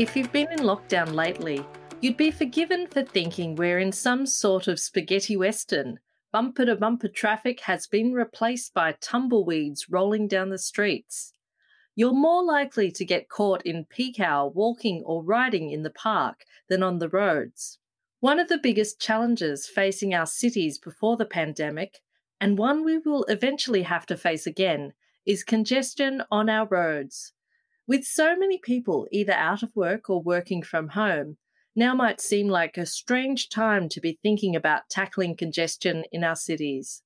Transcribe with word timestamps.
If 0.00 0.16
you've 0.16 0.32
been 0.32 0.50
in 0.50 0.60
lockdown 0.60 1.12
lately, 1.12 1.62
you'd 2.00 2.16
be 2.16 2.30
forgiven 2.30 2.86
for 2.86 3.02
thinking 3.02 3.54
we're 3.54 3.78
in 3.78 3.92
some 3.92 4.24
sort 4.24 4.66
of 4.66 4.80
spaghetti 4.80 5.36
western. 5.36 5.98
Bumper 6.32 6.64
to 6.64 6.74
bumper 6.74 7.08
traffic 7.08 7.60
has 7.64 7.86
been 7.86 8.14
replaced 8.14 8.72
by 8.72 8.92
tumbleweeds 8.92 9.90
rolling 9.90 10.26
down 10.26 10.48
the 10.48 10.56
streets. 10.56 11.34
You're 11.94 12.14
more 12.14 12.42
likely 12.42 12.90
to 12.90 13.04
get 13.04 13.28
caught 13.28 13.60
in 13.66 13.84
peak 13.84 14.18
hour 14.18 14.48
walking 14.48 15.02
or 15.04 15.22
riding 15.22 15.68
in 15.68 15.82
the 15.82 15.90
park 15.90 16.46
than 16.70 16.82
on 16.82 16.98
the 16.98 17.10
roads. 17.10 17.78
One 18.20 18.40
of 18.40 18.48
the 18.48 18.56
biggest 18.56 19.02
challenges 19.02 19.66
facing 19.66 20.14
our 20.14 20.24
cities 20.24 20.78
before 20.78 21.18
the 21.18 21.26
pandemic, 21.26 21.98
and 22.40 22.56
one 22.56 22.86
we 22.86 22.96
will 22.96 23.24
eventually 23.24 23.82
have 23.82 24.06
to 24.06 24.16
face 24.16 24.46
again, 24.46 24.94
is 25.26 25.44
congestion 25.44 26.22
on 26.30 26.48
our 26.48 26.66
roads. 26.66 27.34
With 27.90 28.04
so 28.04 28.36
many 28.36 28.56
people 28.56 29.08
either 29.10 29.32
out 29.32 29.64
of 29.64 29.74
work 29.74 30.08
or 30.08 30.22
working 30.22 30.62
from 30.62 30.90
home, 30.90 31.38
now 31.74 31.92
might 31.92 32.20
seem 32.20 32.46
like 32.46 32.78
a 32.78 32.86
strange 32.86 33.48
time 33.48 33.88
to 33.88 34.00
be 34.00 34.20
thinking 34.22 34.54
about 34.54 34.88
tackling 34.88 35.36
congestion 35.36 36.04
in 36.12 36.22
our 36.22 36.36
cities. 36.36 37.02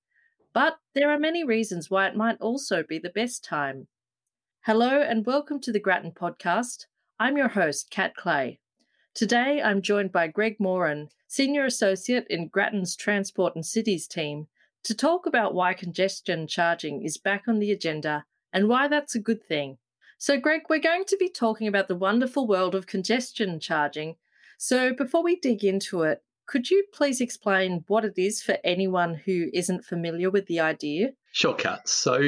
But 0.53 0.77
there 0.95 1.11
are 1.11 1.19
many 1.19 1.43
reasons 1.43 1.89
why 1.89 2.07
it 2.07 2.17
might 2.17 2.39
also 2.39 2.85
be 2.87 2.99
the 2.99 3.09
best 3.09 3.43
time. 3.43 3.89
Hello 4.67 5.01
and 5.01 5.25
welcome 5.25 5.59
to 5.61 5.73
the 5.73 5.81
Grattan 5.81 6.13
podcast. 6.13 6.85
I'm 7.19 7.39
your 7.39 7.49
host, 7.49 7.89
Kat 7.91 8.15
Clay. 8.15 8.61
Today 9.15 9.63
I'm 9.65 9.81
joined 9.81 10.13
by 10.13 10.27
Greg 10.27 10.57
Moran, 10.61 11.09
Senior 11.27 11.65
Associate 11.65 12.27
in 12.29 12.49
Grattan's 12.49 12.95
Transport 12.95 13.55
and 13.55 13.65
Cities 13.65 14.07
team, 14.07 14.49
to 14.83 14.95
talk 14.95 15.25
about 15.25 15.55
why 15.55 15.73
congestion 15.73 16.47
charging 16.47 17.03
is 17.03 17.17
back 17.17 17.45
on 17.49 17.59
the 17.59 17.73
agenda 17.73 18.27
and 18.53 18.69
why 18.69 18.87
that's 18.87 19.15
a 19.15 19.19
good 19.19 19.43
thing. 19.43 19.79
So, 20.25 20.39
Greg, 20.41 20.63
we're 20.71 20.79
going 20.79 21.05
to 21.09 21.19
be 21.19 21.29
talking 21.29 21.69
about 21.69 21.87
the 21.87 21.95
wonderful 21.95 22.47
world 22.47 22.75
of 22.75 22.87
congestion 22.87 23.61
charging. 23.61 24.17
So, 24.57 24.95
before 24.95 25.23
we 25.23 25.37
dig 25.37 25.63
into 25.63 26.01
it, 26.01 26.23
could 26.47 26.71
you 26.71 26.87
please 26.95 27.21
explain 27.21 27.85
what 27.89 28.07
it 28.07 28.15
is 28.17 28.41
for 28.41 28.57
anyone 28.65 29.17
who 29.27 29.51
isn't 29.53 29.85
familiar 29.85 30.31
with 30.31 30.47
the 30.47 30.61
idea? 30.61 31.11
Sure, 31.33 31.53
Kat. 31.53 31.87
So, 31.87 32.23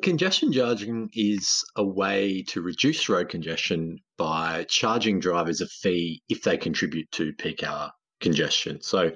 congestion 0.00 0.52
charging 0.52 1.10
is 1.12 1.64
a 1.74 1.84
way 1.84 2.44
to 2.50 2.62
reduce 2.62 3.08
road 3.08 3.30
congestion 3.30 3.98
by 4.16 4.64
charging 4.68 5.18
drivers 5.18 5.60
a 5.60 5.66
fee 5.66 6.22
if 6.28 6.42
they 6.42 6.56
contribute 6.56 7.10
to 7.10 7.32
peak 7.32 7.64
hour 7.64 7.90
congestion. 8.20 8.80
So, 8.80 9.10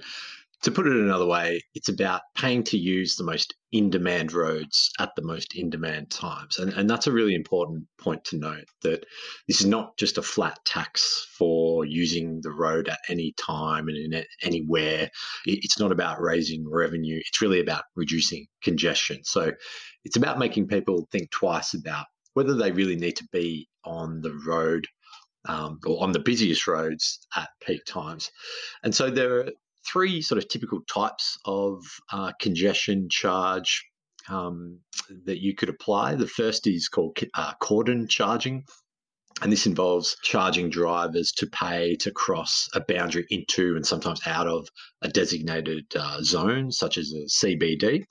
to 0.64 0.70
put 0.70 0.86
it 0.86 0.96
another 0.96 1.26
way, 1.26 1.60
it's 1.74 1.90
about 1.90 2.22
paying 2.34 2.64
to 2.64 2.78
use 2.78 3.16
the 3.16 3.24
most 3.24 3.54
in 3.72 3.90
demand 3.90 4.32
roads 4.32 4.90
at 4.98 5.14
the 5.14 5.22
most 5.22 5.54
in 5.54 5.68
demand 5.68 6.10
times. 6.10 6.58
And, 6.58 6.72
and 6.72 6.88
that's 6.88 7.06
a 7.06 7.12
really 7.12 7.34
important 7.34 7.84
point 7.98 8.24
to 8.26 8.38
note 8.38 8.64
that 8.82 9.04
this 9.46 9.60
is 9.60 9.66
not 9.66 9.98
just 9.98 10.16
a 10.16 10.22
flat 10.22 10.58
tax 10.64 11.28
for 11.36 11.84
using 11.84 12.40
the 12.40 12.50
road 12.50 12.88
at 12.88 12.98
any 13.10 13.34
time 13.36 13.88
and 13.88 14.14
in 14.14 14.24
anywhere. 14.42 15.10
It's 15.44 15.78
not 15.78 15.92
about 15.92 16.22
raising 16.22 16.66
revenue, 16.66 17.20
it's 17.20 17.42
really 17.42 17.60
about 17.60 17.84
reducing 17.94 18.46
congestion. 18.62 19.22
So 19.24 19.52
it's 20.04 20.16
about 20.16 20.38
making 20.38 20.68
people 20.68 21.06
think 21.12 21.30
twice 21.30 21.74
about 21.74 22.06
whether 22.32 22.54
they 22.54 22.72
really 22.72 22.96
need 22.96 23.16
to 23.16 23.28
be 23.32 23.68
on 23.84 24.22
the 24.22 24.32
road 24.46 24.86
um, 25.46 25.78
or 25.84 26.02
on 26.02 26.12
the 26.12 26.20
busiest 26.20 26.66
roads 26.66 27.26
at 27.36 27.50
peak 27.60 27.84
times. 27.84 28.30
And 28.82 28.94
so 28.94 29.10
there 29.10 29.40
are 29.40 29.50
three 29.86 30.22
sort 30.22 30.38
of 30.38 30.48
typical 30.48 30.80
types 30.82 31.38
of 31.44 31.84
uh, 32.12 32.32
congestion 32.40 33.08
charge 33.10 33.84
um, 34.28 34.80
that 35.26 35.41
you 35.41 35.54
could 35.54 35.68
apply. 35.68 36.14
The 36.14 36.26
first 36.26 36.66
is 36.66 36.88
called 36.88 37.18
uh, 37.34 37.54
cordon 37.60 38.08
charging. 38.08 38.64
And 39.42 39.52
this 39.52 39.66
involves 39.66 40.16
charging 40.22 40.70
drivers 40.70 41.32
to 41.38 41.46
pay 41.48 41.96
to 41.96 42.12
cross 42.12 42.68
a 42.72 42.80
boundary 42.80 43.26
into 43.30 43.74
and 43.74 43.84
sometimes 43.84 44.20
out 44.26 44.46
of 44.46 44.68
a 45.02 45.08
designated 45.08 45.86
uh, 45.97 46.22
zone, 46.22 46.70
such 46.70 46.98
as 46.98 47.12
a 47.12 47.26
CBD. 47.26 48.04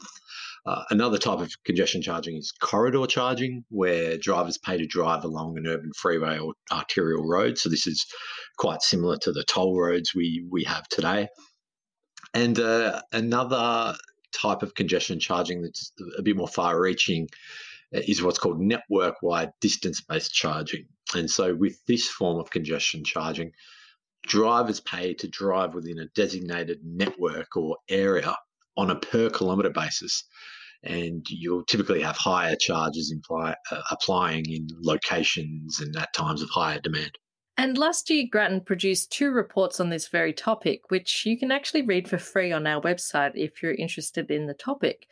Uh, 0.66 0.84
another 0.90 1.18
type 1.18 1.40
of 1.40 1.52
congestion 1.66 2.02
charging 2.02 2.38
is 2.38 2.54
corridor 2.62 3.06
charging, 3.06 3.64
where 3.70 4.18
drivers 4.18 4.58
pay 4.58 4.78
to 4.78 4.86
drive 4.86 5.24
along 5.24 5.58
an 5.58 5.68
urban 5.68 5.92
freeway 5.96 6.38
or 6.38 6.54
arterial 6.72 7.28
road. 7.28 7.58
So 7.58 7.70
this 7.70 7.88
is 7.88 8.06
quite 8.58 8.82
similar 8.82 9.18
to 9.20 9.32
the 9.32 9.44
toll 9.44 9.80
roads 9.80 10.14
we 10.14 10.46
we 10.50 10.64
have 10.66 10.88
today. 10.90 11.28
And 12.34 12.60
uh, 12.60 13.02
another 13.12 13.96
type 14.34 14.64
of 14.64 14.76
congestion 14.76 15.20
charging 15.20 15.62
that's 15.62 15.92
a 16.18 16.22
bit 16.22 16.36
more 16.36 16.48
far 16.48 16.80
reaching 16.80 17.30
uh, 17.96 18.02
is 18.08 18.22
what's 18.22 18.40
called 18.40 18.60
network 18.60 19.16
wide 19.22 19.52
distance 19.62 20.02
based 20.02 20.34
charging. 20.34 20.86
And 21.16 21.30
so, 21.30 21.54
with 21.54 21.78
this 21.86 22.08
form 22.08 22.40
of 22.40 22.50
congestion 22.50 23.04
charging, 23.04 23.52
drivers 24.26 24.80
pay 24.80 25.14
to 25.16 25.28
drive 25.28 25.76
within 25.76 26.00
a 26.00 26.08
designated 26.16 26.80
network 26.84 27.56
or 27.56 27.78
area 27.90 28.36
on 28.78 28.90
a 28.90 28.96
per 28.96 29.30
kilometre 29.30 29.70
basis. 29.70 30.24
And 30.82 31.26
you'll 31.30 31.64
typically 31.64 32.02
have 32.02 32.18
higher 32.18 32.56
charges 32.60 33.12
imply, 33.12 33.56
uh, 33.72 33.82
applying 33.90 34.46
in 34.50 34.68
locations 34.82 35.80
and 35.80 35.96
at 35.96 36.14
times 36.14 36.42
of 36.42 36.50
higher 36.50 36.80
demand. 36.80 37.12
And 37.58 37.78
last 37.78 38.10
year, 38.10 38.26
Grattan 38.30 38.62
produced 38.62 39.12
two 39.12 39.32
reports 39.32 39.80
on 39.80 39.90
this 39.90 40.08
very 40.08 40.34
topic, 40.34 40.90
which 40.90 41.26
you 41.26 41.38
can 41.38 41.52
actually 41.52 41.84
read 41.84 42.10
for 42.10 42.18
free 42.18 42.52
on 42.52 42.66
our 42.66 42.82
website 42.82 43.34
if 43.36 43.62
you're 43.62 43.76
interested 43.76 44.32
in 44.32 44.48
the 44.48 44.56
topic. 44.56 45.08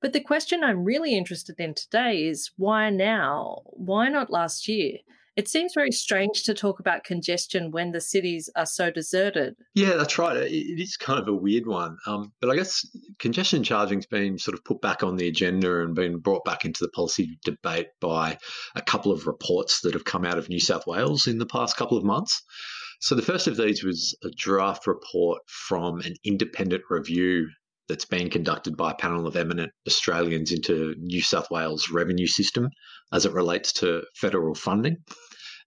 But 0.00 0.12
the 0.12 0.20
question 0.20 0.64
I'm 0.64 0.84
really 0.84 1.14
interested 1.14 1.60
in 1.60 1.74
today 1.74 2.26
is 2.26 2.50
why 2.56 2.90
now? 2.90 3.62
Why 3.66 4.08
not 4.08 4.30
last 4.30 4.68
year? 4.68 4.98
It 5.34 5.48
seems 5.48 5.72
very 5.74 5.92
strange 5.92 6.42
to 6.44 6.54
talk 6.54 6.78
about 6.78 7.04
congestion 7.04 7.70
when 7.70 7.92
the 7.92 8.00
cities 8.00 8.50
are 8.54 8.66
so 8.66 8.90
deserted. 8.90 9.54
Yeah, 9.74 9.94
that's 9.94 10.18
right. 10.18 10.36
It 10.36 10.80
is 10.80 10.96
kind 10.96 11.18
of 11.18 11.26
a 11.26 11.34
weird 11.34 11.66
one. 11.66 11.96
Um, 12.06 12.32
but 12.40 12.50
I 12.50 12.56
guess 12.56 12.86
congestion 13.18 13.64
charging's 13.64 14.06
been 14.06 14.38
sort 14.38 14.54
of 14.54 14.64
put 14.64 14.82
back 14.82 15.02
on 15.02 15.16
the 15.16 15.28
agenda 15.28 15.82
and 15.82 15.94
been 15.94 16.18
brought 16.18 16.44
back 16.44 16.66
into 16.66 16.84
the 16.84 16.90
policy 16.90 17.38
debate 17.44 17.88
by 18.00 18.36
a 18.74 18.82
couple 18.82 19.10
of 19.10 19.26
reports 19.26 19.80
that 19.82 19.94
have 19.94 20.04
come 20.04 20.26
out 20.26 20.38
of 20.38 20.50
New 20.50 20.60
South 20.60 20.86
Wales 20.86 21.26
in 21.26 21.38
the 21.38 21.46
past 21.46 21.76
couple 21.76 21.96
of 21.96 22.04
months. 22.04 22.42
So 23.00 23.14
the 23.14 23.22
first 23.22 23.46
of 23.46 23.56
these 23.56 23.82
was 23.82 24.16
a 24.22 24.30
draft 24.36 24.86
report 24.86 25.42
from 25.48 26.00
an 26.02 26.14
independent 26.24 26.84
review 26.88 27.48
that's 27.88 28.04
been 28.04 28.30
conducted 28.30 28.76
by 28.76 28.92
a 28.92 28.96
panel 28.96 29.26
of 29.26 29.36
eminent 29.36 29.72
Australians 29.86 30.52
into 30.52 30.94
New 30.98 31.22
South 31.22 31.50
Wales 31.50 31.90
revenue 31.90 32.26
system 32.26 32.68
as 33.12 33.26
it 33.26 33.32
relates 33.32 33.72
to 33.74 34.02
federal 34.14 34.54
funding. 34.54 34.96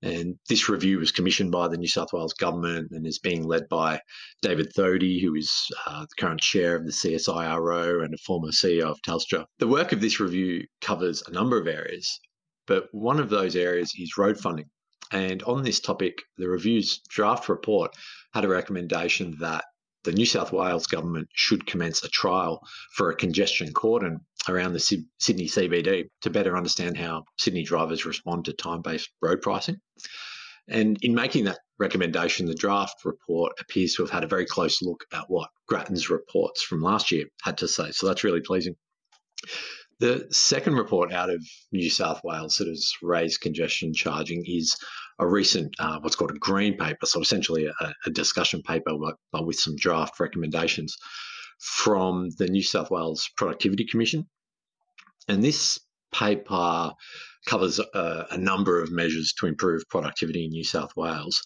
And 0.01 0.35
this 0.49 0.69
review 0.69 0.99
was 0.99 1.11
commissioned 1.11 1.51
by 1.51 1.67
the 1.67 1.77
New 1.77 1.87
South 1.87 2.13
Wales 2.13 2.33
government 2.33 2.89
and 2.91 3.07
is 3.07 3.19
being 3.19 3.43
led 3.43 3.67
by 3.69 4.01
David 4.41 4.71
Thodey, 4.77 5.21
who 5.21 5.35
is 5.35 5.51
uh, 5.87 6.01
the 6.01 6.15
current 6.19 6.41
chair 6.41 6.75
of 6.75 6.85
the 6.85 6.91
CSIRO 6.91 8.03
and 8.03 8.13
a 8.13 8.17
former 8.17 8.49
CEO 8.49 8.83
of 8.83 9.01
Telstra. 9.01 9.45
The 9.59 9.67
work 9.67 9.93
of 9.93 10.01
this 10.01 10.19
review 10.19 10.65
covers 10.81 11.23
a 11.25 11.31
number 11.31 11.59
of 11.59 11.67
areas, 11.67 12.19
but 12.67 12.87
one 12.91 13.19
of 13.19 13.29
those 13.29 13.55
areas 13.55 13.93
is 13.97 14.17
road 14.17 14.37
funding. 14.37 14.69
And 15.11 15.43
on 15.43 15.63
this 15.63 15.79
topic, 15.79 16.21
the 16.37 16.49
review's 16.49 16.99
draft 17.09 17.47
report 17.47 17.95
had 18.33 18.43
a 18.43 18.49
recommendation 18.49 19.35
that 19.39 19.63
the 20.05 20.11
New 20.11 20.25
South 20.25 20.53
Wales 20.53 20.87
government 20.87 21.27
should 21.33 21.65
commence 21.65 22.03
a 22.03 22.09
trial 22.09 22.61
for 22.93 23.09
a 23.09 23.15
congestion 23.15 23.73
cordon 23.73 24.21
around 24.47 24.73
the 24.73 24.79
Sydney 24.79 25.47
CBD 25.47 26.05
to 26.21 26.29
better 26.29 26.55
understand 26.55 26.97
how 26.97 27.25
Sydney 27.37 27.63
drivers 27.63 28.05
respond 28.05 28.45
to 28.45 28.53
time 28.53 28.81
based 28.81 29.09
road 29.21 29.41
pricing. 29.41 29.77
And 30.67 30.97
in 31.01 31.13
making 31.13 31.45
that 31.45 31.59
recommendation, 31.79 32.45
the 32.45 32.55
draft 32.55 33.05
report 33.05 33.53
appears 33.59 33.95
to 33.95 34.03
have 34.03 34.11
had 34.11 34.23
a 34.23 34.27
very 34.27 34.45
close 34.45 34.81
look 34.81 35.03
at 35.13 35.25
what 35.27 35.49
Grattan's 35.67 36.09
reports 36.09 36.63
from 36.63 36.81
last 36.81 37.11
year 37.11 37.25
had 37.43 37.57
to 37.59 37.67
say. 37.67 37.91
So 37.91 38.07
that's 38.07 38.23
really 38.23 38.41
pleasing. 38.41 38.75
The 39.99 40.27
second 40.31 40.75
report 40.75 41.13
out 41.13 41.29
of 41.29 41.41
New 41.71 41.89
South 41.89 42.21
Wales 42.23 42.57
that 42.57 42.67
has 42.67 42.91
raised 43.01 43.41
congestion 43.41 43.93
charging 43.93 44.43
is 44.45 44.75
a 45.19 45.27
recent, 45.27 45.73
uh, 45.79 45.99
what's 45.99 46.15
called 46.15 46.31
a 46.31 46.39
green 46.39 46.77
paper, 46.77 47.05
so 47.05 47.21
essentially 47.21 47.67
a, 47.67 47.93
a 48.05 48.09
discussion 48.09 48.61
paper 48.61 48.91
but, 49.31 49.45
with 49.45 49.57
some 49.57 49.75
draft 49.75 50.19
recommendations 50.19 50.97
from 51.59 52.29
the 52.37 52.47
New 52.47 52.63
South 52.63 52.91
Wales 52.91 53.29
Productivity 53.37 53.85
Commission. 53.85 54.27
And 55.27 55.43
this 55.43 55.79
paper 56.11 56.91
covers 57.45 57.79
a, 57.79 58.25
a, 58.31 58.37
number 58.37 58.81
of 58.81 58.91
measures 58.91 59.33
to 59.39 59.47
improve 59.47 59.83
productivity 59.89 60.45
in 60.45 60.51
New 60.51 60.63
South 60.63 60.91
Wales. 60.95 61.41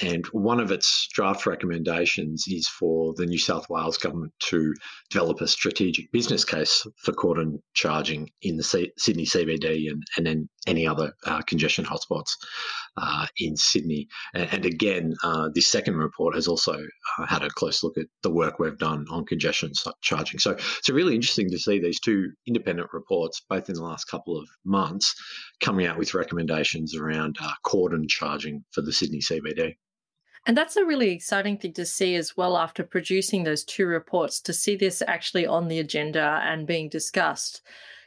And 0.00 0.26
one 0.26 0.60
of 0.60 0.72
its 0.72 1.08
draft 1.12 1.46
recommendations 1.46 2.46
is 2.48 2.68
for 2.68 3.14
the 3.16 3.26
New 3.26 3.38
South 3.38 3.68
Wales 3.70 3.96
government 3.96 4.32
to 4.50 4.74
develop 5.10 5.40
a 5.40 5.48
strategic 5.48 6.10
business 6.10 6.44
case 6.44 6.86
for 6.96 7.12
cordon 7.12 7.62
charging 7.74 8.30
in 8.42 8.56
the 8.56 8.64
C- 8.64 8.92
Sydney 8.98 9.24
CBD 9.24 9.88
and, 9.88 10.02
and 10.16 10.26
then 10.26 10.48
any 10.66 10.86
other 10.86 11.12
uh, 11.26 11.42
congestion 11.42 11.84
hotspots 11.84 12.32
uh, 12.96 13.26
in 13.38 13.56
Sydney. 13.56 14.08
And, 14.34 14.48
and 14.52 14.66
again, 14.66 15.14
uh, 15.22 15.50
this 15.54 15.70
second 15.70 15.96
report 15.96 16.34
has 16.34 16.48
also 16.48 16.74
uh, 16.74 17.26
had 17.26 17.42
a 17.42 17.50
close 17.50 17.82
look 17.82 17.96
at 17.96 18.06
the 18.22 18.30
work 18.30 18.58
we've 18.58 18.78
done 18.78 19.06
on 19.10 19.24
congestion 19.26 19.72
charging. 20.00 20.40
So 20.40 20.52
it's 20.52 20.88
really 20.88 21.14
interesting 21.14 21.50
to 21.50 21.58
see 21.58 21.78
these 21.78 22.00
two 22.00 22.32
independent 22.46 22.88
reports, 22.92 23.40
both 23.48 23.68
in 23.68 23.76
the 23.76 23.82
last 23.82 24.04
couple 24.06 24.36
of 24.38 24.48
months, 24.64 25.14
coming 25.60 25.86
out 25.86 25.98
with 25.98 26.14
recommendations 26.14 26.96
around 26.96 27.36
uh, 27.40 27.52
cordon 27.64 28.06
charging 28.08 28.64
for 28.72 28.82
the 28.82 28.92
Sydney 28.92 29.20
CBD. 29.20 29.76
And 30.46 30.56
that's 30.56 30.76
a 30.76 30.84
really 30.84 31.10
exciting 31.10 31.56
thing 31.56 31.72
to 31.74 31.86
see 31.86 32.16
as 32.16 32.36
well 32.36 32.56
after 32.56 32.84
producing 32.84 33.44
those 33.44 33.64
two 33.64 33.86
reports 33.86 34.40
to 34.42 34.52
see 34.52 34.76
this 34.76 35.02
actually 35.06 35.46
on 35.46 35.68
the 35.68 35.78
agenda 35.78 36.40
and 36.44 36.66
being 36.66 36.88
discussed. 36.88 37.62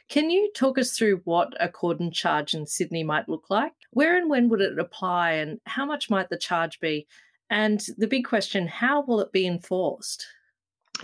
Can 0.08 0.30
you 0.30 0.50
talk 0.54 0.78
us 0.78 0.96
through 0.96 1.20
what 1.24 1.52
a 1.60 1.68
cordon 1.68 2.10
charge 2.10 2.54
in 2.54 2.66
Sydney 2.66 3.04
might 3.04 3.28
look 3.28 3.50
like? 3.50 3.72
Where 3.90 4.16
and 4.16 4.30
when 4.30 4.48
would 4.48 4.62
it 4.62 4.78
apply, 4.78 5.32
and 5.32 5.60
how 5.66 5.84
much 5.84 6.08
might 6.08 6.30
the 6.30 6.38
charge 6.38 6.80
be? 6.80 7.06
And 7.50 7.84
the 7.98 8.06
big 8.06 8.24
question 8.24 8.66
how 8.66 9.02
will 9.02 9.20
it 9.20 9.32
be 9.32 9.46
enforced? 9.46 10.26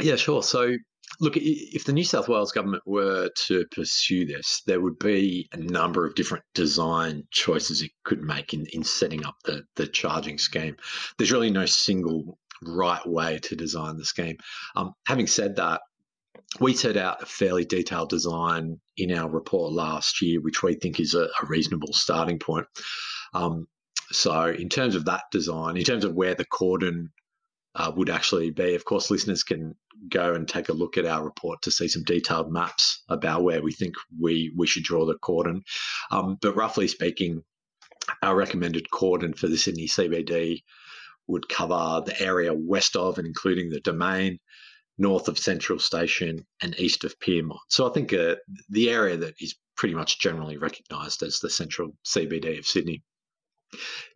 Yeah, 0.00 0.16
sure. 0.16 0.42
So, 0.42 0.76
look, 1.20 1.34
if 1.36 1.84
the 1.84 1.92
New 1.92 2.04
South 2.04 2.28
Wales 2.28 2.52
government 2.52 2.82
were 2.86 3.30
to 3.46 3.64
pursue 3.70 4.24
this, 4.24 4.62
there 4.66 4.80
would 4.80 4.98
be 4.98 5.48
a 5.52 5.56
number 5.56 6.06
of 6.06 6.14
different 6.14 6.44
design 6.54 7.24
choices 7.30 7.82
it 7.82 7.90
could 8.04 8.22
make 8.22 8.54
in, 8.54 8.66
in 8.72 8.84
setting 8.84 9.24
up 9.24 9.36
the, 9.44 9.62
the 9.76 9.86
charging 9.86 10.38
scheme. 10.38 10.76
There's 11.18 11.32
really 11.32 11.50
no 11.50 11.66
single 11.66 12.38
right 12.62 13.06
way 13.06 13.38
to 13.42 13.56
design 13.56 13.96
the 13.96 14.04
scheme. 14.04 14.36
Um, 14.76 14.92
having 15.06 15.26
said 15.26 15.56
that, 15.56 15.80
we 16.60 16.74
set 16.74 16.96
out 16.96 17.22
a 17.22 17.26
fairly 17.26 17.64
detailed 17.64 18.10
design 18.10 18.80
in 18.96 19.12
our 19.12 19.28
report 19.28 19.72
last 19.72 20.22
year, 20.22 20.40
which 20.40 20.62
we 20.62 20.74
think 20.74 21.00
is 21.00 21.14
a, 21.14 21.24
a 21.24 21.46
reasonable 21.46 21.92
starting 21.92 22.38
point. 22.38 22.66
Um, 23.32 23.66
so, 24.12 24.46
in 24.46 24.68
terms 24.68 24.94
of 24.94 25.06
that 25.06 25.24
design, 25.32 25.76
in 25.76 25.84
terms 25.84 26.04
of 26.04 26.14
where 26.14 26.34
the 26.34 26.44
cordon 26.44 27.10
uh, 27.74 27.92
would 27.96 28.10
actually 28.10 28.50
be, 28.50 28.74
of 28.74 28.84
course, 28.84 29.10
listeners 29.10 29.42
can 29.42 29.74
go 30.08 30.34
and 30.34 30.46
take 30.46 30.68
a 30.68 30.74
look 30.74 30.96
at 30.96 31.06
our 31.06 31.24
report 31.24 31.62
to 31.62 31.70
see 31.70 31.88
some 31.88 32.04
detailed 32.04 32.52
maps 32.52 33.02
about 33.08 33.42
where 33.42 33.62
we 33.62 33.72
think 33.72 33.94
we 34.20 34.52
we 34.56 34.66
should 34.66 34.84
draw 34.84 35.04
the 35.04 35.18
cordon. 35.18 35.62
Um, 36.10 36.38
but 36.40 36.56
roughly 36.56 36.88
speaking, 36.88 37.42
our 38.22 38.36
recommended 38.36 38.90
cordon 38.90 39.34
for 39.34 39.48
the 39.48 39.56
Sydney 39.56 39.86
CBD 39.86 40.62
would 41.26 41.48
cover 41.48 42.02
the 42.04 42.20
area 42.20 42.52
west 42.54 42.96
of 42.96 43.18
and 43.18 43.26
including 43.26 43.70
the 43.70 43.80
domain, 43.80 44.38
north 44.98 45.28
of 45.28 45.38
Central 45.38 45.78
Station 45.78 46.46
and 46.62 46.78
east 46.78 47.04
of 47.04 47.18
Pyrmont. 47.18 47.58
So 47.68 47.88
I 47.88 47.92
think 47.92 48.12
uh, 48.12 48.36
the 48.68 48.90
area 48.90 49.16
that 49.16 49.34
is 49.40 49.56
pretty 49.76 49.94
much 49.94 50.20
generally 50.20 50.56
recognised 50.56 51.22
as 51.22 51.40
the 51.40 51.50
central 51.50 51.96
CBD 52.06 52.58
of 52.58 52.66
Sydney. 52.66 53.02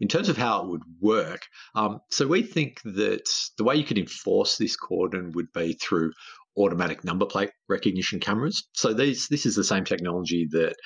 In 0.00 0.08
terms 0.08 0.28
of 0.28 0.36
how 0.36 0.62
it 0.62 0.68
would 0.68 0.82
work, 1.00 1.46
um, 1.74 2.00
so 2.10 2.26
we 2.26 2.42
think 2.42 2.80
that 2.84 3.28
the 3.56 3.64
way 3.64 3.76
you 3.76 3.84
could 3.84 3.98
enforce 3.98 4.56
this 4.56 4.76
cordon 4.76 5.32
would 5.34 5.52
be 5.52 5.74
through 5.74 6.12
automatic 6.56 7.04
number 7.04 7.26
plate 7.26 7.50
recognition 7.68 8.20
cameras. 8.20 8.66
So 8.72 8.92
these 8.92 9.28
this 9.28 9.46
is 9.46 9.54
the 9.54 9.64
same 9.64 9.84
technology 9.84 10.48
that 10.50 10.76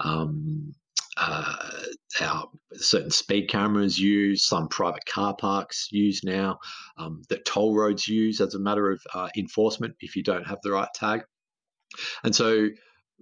um, 0.00 0.72
uh, 1.16 1.56
our 2.20 2.48
certain 2.74 3.10
speed 3.10 3.48
cameras 3.48 3.98
use, 3.98 4.46
some 4.46 4.68
private 4.68 5.04
car 5.06 5.34
parks 5.36 5.88
use 5.90 6.22
now, 6.24 6.58
um, 6.98 7.22
that 7.28 7.44
toll 7.44 7.76
roads 7.76 8.08
use 8.08 8.40
as 8.40 8.54
a 8.54 8.58
matter 8.60 8.90
of 8.90 9.00
uh, 9.14 9.28
enforcement 9.36 9.94
if 10.00 10.16
you 10.16 10.22
don't 10.22 10.46
have 10.46 10.58
the 10.62 10.72
right 10.72 10.88
tag. 10.94 11.22
And 12.24 12.34
so 12.34 12.68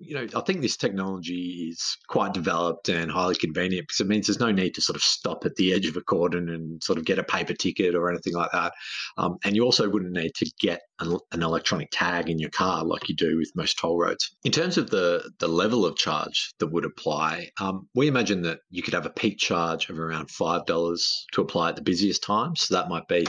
you 0.00 0.14
know, 0.14 0.26
I 0.34 0.40
think 0.42 0.60
this 0.60 0.76
technology 0.76 1.70
is 1.70 1.96
quite 2.08 2.32
developed 2.32 2.88
and 2.88 3.10
highly 3.10 3.34
convenient 3.34 3.88
because 3.88 4.00
it 4.00 4.06
means 4.06 4.26
there's 4.26 4.40
no 4.40 4.52
need 4.52 4.74
to 4.74 4.82
sort 4.82 4.96
of 4.96 5.02
stop 5.02 5.44
at 5.44 5.56
the 5.56 5.72
edge 5.72 5.86
of 5.86 5.96
a 5.96 6.00
cordon 6.00 6.48
and 6.48 6.82
sort 6.82 6.98
of 6.98 7.04
get 7.04 7.18
a 7.18 7.24
paper 7.24 7.54
ticket 7.54 7.94
or 7.94 8.10
anything 8.10 8.34
like 8.34 8.50
that. 8.52 8.72
Um, 9.16 9.38
and 9.44 9.56
you 9.56 9.64
also 9.64 9.88
wouldn't 9.88 10.12
need 10.12 10.34
to 10.36 10.50
get 10.60 10.82
an, 11.00 11.18
an, 11.32 11.42
electronic 11.42 11.88
tag 11.90 12.28
in 12.30 12.38
your 12.38 12.50
car 12.50 12.84
like 12.84 13.08
you 13.08 13.16
do 13.16 13.36
with 13.36 13.50
most 13.54 13.78
toll 13.78 13.98
roads. 13.98 14.34
In 14.44 14.52
terms 14.52 14.78
of 14.78 14.90
the 14.90 15.30
the 15.38 15.48
level 15.48 15.84
of 15.84 15.96
charge 15.96 16.52
that 16.58 16.68
would 16.68 16.84
apply, 16.84 17.50
um, 17.60 17.88
we 17.94 18.06
imagine 18.08 18.42
that 18.42 18.60
you 18.70 18.82
could 18.82 18.94
have 18.94 19.06
a 19.06 19.10
peak 19.10 19.38
charge 19.38 19.88
of 19.90 19.98
around 19.98 20.30
five 20.30 20.66
dollars 20.66 21.26
to 21.32 21.40
apply 21.40 21.70
at 21.70 21.76
the 21.76 21.82
busiest 21.82 22.22
times. 22.22 22.62
So 22.62 22.74
that 22.74 22.88
might 22.88 23.08
be 23.08 23.26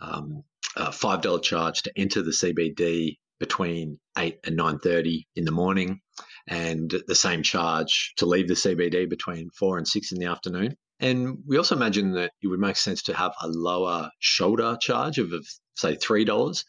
um, 0.00 0.44
a 0.76 0.92
five 0.92 1.22
dollar 1.22 1.40
charge 1.40 1.82
to 1.82 1.92
enter 1.96 2.22
the 2.22 2.30
CBD 2.30 3.16
between 3.44 3.98
8 4.16 4.38
and 4.46 4.58
9.30 4.58 5.26
in 5.36 5.44
the 5.44 5.50
morning 5.50 6.00
and 6.48 6.94
the 7.06 7.14
same 7.14 7.42
charge 7.42 8.14
to 8.16 8.24
leave 8.24 8.48
the 8.48 8.54
CBD 8.54 9.06
between 9.06 9.50
4 9.50 9.76
and 9.76 9.86
6 9.86 10.12
in 10.12 10.18
the 10.18 10.26
afternoon. 10.26 10.74
And 10.98 11.36
we 11.46 11.58
also 11.58 11.76
imagine 11.76 12.12
that 12.12 12.30
it 12.40 12.46
would 12.46 12.58
make 12.58 12.76
sense 12.76 13.02
to 13.02 13.14
have 13.14 13.32
a 13.42 13.48
lower 13.48 14.08
shoulder 14.18 14.78
charge 14.80 15.18
of, 15.18 15.32
of 15.32 15.46
say, 15.74 15.94
$3 15.94 16.64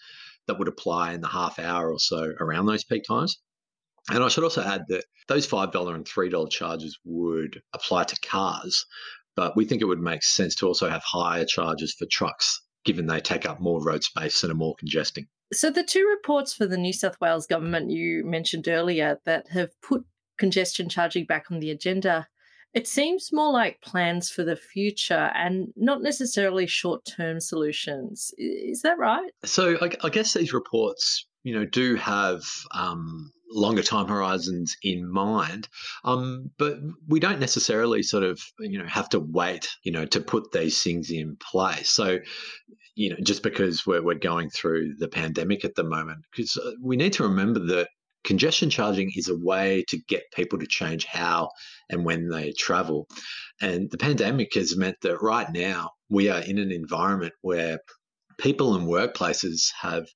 that 0.48 0.60
would 0.60 0.68
apply 0.68 1.14
in 1.14 1.22
the 1.22 1.30
half 1.30 1.60
hour 1.60 1.94
or 1.94 2.00
so 2.00 2.34
around 2.42 2.66
those 2.66 2.84
peak 2.84 3.04
times. 3.08 3.38
And 4.10 4.22
I 4.22 4.28
should 4.28 4.44
also 4.44 4.62
add 4.62 4.84
that 4.90 5.06
those 5.30 5.48
$5 5.48 5.96
and 5.96 6.06
$3 6.06 6.52
charges 6.52 7.00
would 7.06 7.62
apply 7.74 8.04
to 8.04 8.20
cars, 8.20 8.86
but 9.38 9.56
we 9.56 9.64
think 9.64 9.82
it 9.82 9.86
would 9.86 10.02
make 10.02 10.24
sense 10.24 10.56
to 10.56 10.68
also 10.68 10.90
have 10.90 11.04
higher 11.04 11.46
charges 11.46 11.96
for 11.98 12.06
trucks, 12.12 12.62
given 12.84 13.08
they 13.08 13.22
take 13.22 13.46
up 13.46 13.62
more 13.62 13.82
road 13.82 14.04
space 14.04 14.44
and 14.44 14.52
are 14.52 14.56
more 14.56 14.76
congesting. 14.78 15.28
So, 15.54 15.70
the 15.70 15.84
two 15.84 16.08
reports 16.08 16.54
for 16.54 16.66
the 16.66 16.78
New 16.78 16.94
South 16.94 17.18
Wales 17.22 17.48
government 17.48 17.92
you 17.92 18.24
mentioned 18.26 18.68
earlier 18.68 19.20
that 19.26 19.48
have 19.50 19.70
put 19.82 20.04
congestion 20.38 20.90
charging 20.90 21.26
back 21.26 21.46
on 21.52 21.60
the 21.60 21.72
agenda, 21.72 22.28
it 22.74 22.88
seems 22.88 23.30
more 23.32 23.54
like 23.54 23.82
plans 23.82 24.30
for 24.30 24.44
the 24.44 24.56
future 24.56 25.32
and 25.34 25.68
not 25.76 26.02
necessarily 26.02 26.68
short 26.68 27.06
term 27.06 27.40
solutions. 27.40 28.32
Is 28.38 28.82
that 28.82 28.98
right? 28.98 29.32
So, 29.44 29.78
I, 29.82 29.92
I, 30.04 30.10
guess 30.10 30.34
these 30.34 30.54
reports, 30.54 31.28
you 31.44 31.58
know, 31.58 31.66
do 31.66 31.96
have 31.96 32.44
um, 32.74 33.32
longer 33.50 33.84
time 33.84 34.08
horizons 34.08 34.76
in 34.84 35.10
mind. 35.10 35.70
Um, 36.04 36.52
but 36.58 36.78
we 37.08 37.20
don't 37.20 37.40
necessarily 37.40 38.04
sort 38.04 38.24
of, 38.24 38.42
you 38.60 38.80
know, 38.80 38.88
have 38.88 39.10
to 39.10 39.20
wait, 39.20 39.70
you 39.84 39.92
know, 39.92 40.06
to 40.08 40.20
put 40.20 40.52
these 40.52 40.82
things 40.84 41.12
in 41.12 41.38
place. 41.38 41.90
So, 41.90 42.20
you 42.96 43.10
know, 43.10 43.18
just 43.22 43.44
because 43.44 43.86
we're, 43.86 44.02
we're 44.02 44.16
going 44.16 44.50
through 44.50 44.96
the 44.96 45.08
pandemic 45.08 45.66
at 45.66 45.76
the 45.76 45.84
moment, 45.84 46.20
because 46.32 46.58
uh, 46.58 46.72
we 46.82 46.96
need 46.96 47.14
to 47.14 47.24
remember 47.24 47.60
that 47.60 47.90
congestion 48.24 48.70
charging 48.70 49.12
is 49.16 49.30
a 49.30 49.38
way 49.38 49.84
to 49.90 49.98
get 50.08 50.24
people 50.34 50.58
to 50.60 50.66
change 50.66 51.06
how 51.06 51.50
and 51.90 52.04
when 52.06 52.30
they 52.30 52.52
travel. 52.54 53.08
And 53.62 53.92
the 53.92 53.98
pandemic 53.98 54.56
has 54.56 54.76
meant 54.76 54.98
that 55.02 55.22
right 55.22 55.52
now 55.54 55.92
we 56.10 56.30
are 56.30 56.42
in 56.42 56.58
an 56.58 56.72
environment 56.72 57.34
where 57.42 57.80
people 58.40 58.76
and 58.76 58.88
workplaces 58.88 59.72
have 59.80 60.08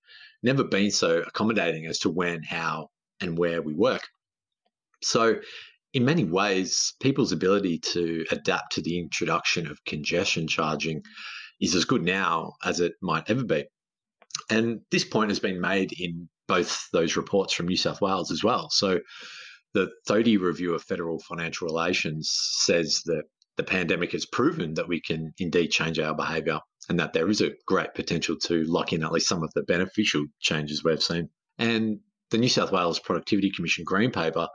never 0.42 0.64
been 0.64 0.92
so 0.92 1.20
accommodating 1.20 1.86
as 1.86 2.00
to 2.00 2.10
when, 2.10 2.44
how, 2.44 2.88
and 3.22 3.38
where 3.38 3.62
we 3.62 3.74
work. 3.74 4.08
So, 5.04 5.36
in 5.92 6.06
many 6.06 6.24
ways, 6.24 6.94
people's 7.02 7.32
ability 7.32 7.80
to 7.80 8.24
adapt 8.32 8.74
to 8.74 8.82
the 8.82 9.00
introduction 9.00 9.66
of 9.66 9.84
congestion 9.86 10.48
charging 10.48 11.02
is 11.60 11.76
as 11.76 11.86
good 11.86 12.04
now 12.04 12.54
as 12.64 12.80
it 12.80 12.94
might 13.02 13.30
ever 13.30 13.44
be. 13.44 13.66
And 14.50 14.82
this 14.92 15.04
point 15.04 15.32
has 15.32 15.40
been 15.40 15.62
made 15.62 15.92
in 16.00 16.30
both 16.48 16.88
those 16.92 17.16
reports 17.16 17.54
from 17.54 17.68
New 17.68 17.78
South 17.78 18.02
Wales 18.02 18.32
as 18.32 18.44
well. 18.44 18.70
So 18.70 19.00
the 19.74 19.90
Thodey 20.08 20.40
review 20.40 20.74
of 20.74 20.84
federal 20.84 21.20
financial 21.20 21.68
relations 21.68 22.32
says 22.32 23.02
that 23.06 23.24
the 23.58 23.64
pandemic 23.64 24.14
has 24.14 24.26
proven 24.26 24.74
that 24.76 24.88
we 24.88 25.02
can 25.02 25.34
indeed 25.38 25.68
change 25.68 26.00
our 26.00 26.16
behaviour 26.16 26.60
and 26.88 27.00
that 27.00 27.14
there 27.14 27.30
is 27.30 27.42
a 27.42 27.52
great 27.68 27.94
potential 27.94 28.36
to 28.38 28.64
lock 28.64 28.94
in 28.94 29.04
at 29.04 29.12
least 29.12 29.28
some 29.28 29.44
of 29.44 29.52
the 29.54 29.64
beneficial 29.64 30.26
changes 30.40 30.84
we've 30.84 31.04
seen. 31.04 31.30
And 31.58 32.00
the 32.32 32.38
New 32.38 32.50
South 32.50 32.72
Wales 32.72 33.00
Productivity 33.00 33.52
Commission 33.52 33.84
Green 33.84 34.12
Paper 34.12 34.48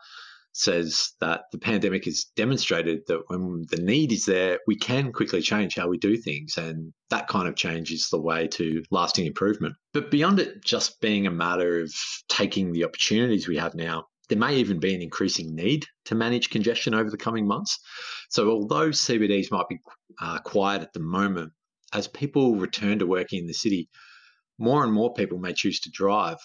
says 0.56 1.10
that 1.20 1.42
the 1.50 1.58
pandemic 1.58 2.04
has 2.04 2.26
demonstrated 2.36 3.00
that 3.08 3.22
when 3.26 3.66
the 3.70 3.82
need 3.82 4.12
is 4.12 4.24
there, 4.24 4.60
we 4.68 4.76
can 4.76 5.12
quickly 5.12 5.42
change 5.42 5.74
how 5.74 5.88
we 5.88 5.98
do 5.98 6.16
things. 6.16 6.56
And 6.56 6.92
that 7.10 7.26
kind 7.26 7.48
of 7.48 7.56
change 7.56 7.90
is 7.90 8.08
the 8.08 8.20
way 8.20 8.46
to 8.48 8.82
lasting 8.92 9.26
improvement. 9.26 9.74
But 9.92 10.12
beyond 10.12 10.38
it 10.38 10.64
just 10.64 11.00
being 11.00 11.26
a 11.26 11.30
matter 11.30 11.80
of 11.80 11.92
taking 12.28 12.72
the 12.72 12.84
opportunities 12.84 13.48
we 13.48 13.56
have 13.56 13.74
now, 13.74 14.06
there 14.28 14.38
may 14.38 14.56
even 14.56 14.78
be 14.78 14.94
an 14.94 15.02
increasing 15.02 15.54
need 15.56 15.86
to 16.04 16.14
manage 16.14 16.50
congestion 16.50 16.94
over 16.94 17.10
the 17.10 17.16
coming 17.16 17.46
months. 17.46 17.78
So, 18.30 18.48
although 18.48 18.90
CBDs 18.90 19.50
might 19.50 19.68
be 19.68 19.78
uh, 20.20 20.38
quiet 20.38 20.82
at 20.82 20.92
the 20.92 21.00
moment, 21.00 21.52
as 21.92 22.08
people 22.08 22.56
return 22.56 23.00
to 23.00 23.06
working 23.06 23.40
in 23.40 23.46
the 23.46 23.52
city, 23.52 23.88
more 24.58 24.84
and 24.84 24.92
more 24.92 25.12
people 25.12 25.38
may 25.38 25.52
choose 25.52 25.80
to 25.80 25.90
drive 25.90 26.38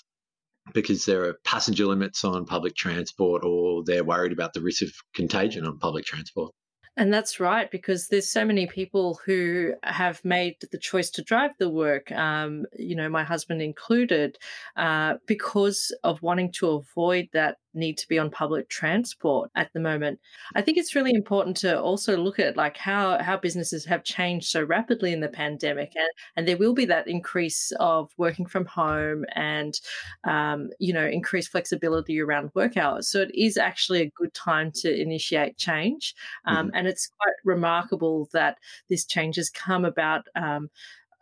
because 0.73 1.05
there 1.05 1.25
are 1.25 1.33
passenger 1.45 1.85
limits 1.85 2.23
on 2.23 2.45
public 2.45 2.75
transport 2.75 3.43
or 3.43 3.83
they're 3.85 4.03
worried 4.03 4.31
about 4.31 4.53
the 4.53 4.61
risk 4.61 4.81
of 4.83 4.91
contagion 5.13 5.65
on 5.65 5.79
public 5.79 6.05
transport. 6.05 6.53
And 6.99 7.13
that's 7.13 7.39
right, 7.39 7.71
because 7.71 8.09
there's 8.09 8.29
so 8.29 8.43
many 8.43 8.67
people 8.67 9.21
who 9.25 9.71
have 9.83 10.23
made 10.25 10.57
the 10.69 10.77
choice 10.77 11.09
to 11.11 11.21
drive 11.21 11.51
the 11.57 11.69
work, 11.69 12.11
um, 12.11 12.65
you 12.77 12.93
know, 12.93 13.07
my 13.07 13.23
husband 13.23 13.61
included, 13.61 14.37
uh, 14.75 15.13
because 15.25 15.95
of 16.03 16.21
wanting 16.21 16.51
to 16.53 16.71
avoid 16.71 17.29
that 17.31 17.55
need 17.73 17.97
to 17.97 18.07
be 18.07 18.17
on 18.17 18.29
public 18.29 18.67
transport 18.69 19.51
at 19.55 19.71
the 19.73 19.79
moment. 19.79 20.19
I 20.55 20.61
think 20.61 20.77
it's 20.77 20.95
really 20.95 21.13
important 21.13 21.55
to 21.57 21.79
also 21.79 22.17
look 22.17 22.39
at 22.39 22.57
like 22.57 22.77
how 22.77 23.21
how 23.21 23.37
businesses 23.37 23.85
have 23.85 24.03
changed 24.03 24.47
so 24.47 24.63
rapidly 24.63 25.13
in 25.13 25.19
the 25.19 25.29
pandemic, 25.29 25.93
and 25.95 26.09
and 26.35 26.47
there 26.47 26.57
will 26.57 26.73
be 26.73 26.85
that 26.85 27.07
increase 27.07 27.71
of 27.79 28.11
working 28.17 28.45
from 28.45 28.65
home 28.65 29.25
and 29.35 29.79
um, 30.23 30.69
you 30.79 30.93
know 30.93 31.05
increased 31.05 31.51
flexibility 31.51 32.19
around 32.19 32.51
work 32.55 32.77
hours. 32.77 33.07
So 33.07 33.21
it 33.21 33.31
is 33.33 33.57
actually 33.57 34.01
a 34.01 34.11
good 34.15 34.33
time 34.33 34.71
to 34.75 35.01
initiate 35.01 35.57
change, 35.57 36.15
um, 36.45 36.67
mm-hmm. 36.67 36.75
and 36.75 36.87
it's 36.89 37.09
quite 37.19 37.35
remarkable 37.45 38.27
that 38.33 38.57
this 38.89 39.05
change 39.05 39.37
has 39.37 39.49
come 39.49 39.85
about. 39.85 40.25
Um, 40.35 40.69